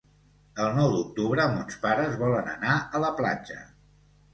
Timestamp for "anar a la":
2.59-3.17